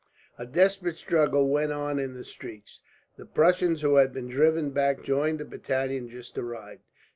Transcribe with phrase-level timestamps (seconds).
[0.39, 2.79] A desperate struggle went on in the streets.
[3.17, 6.81] The Prussians who had been driven back joined the battalion just arrived.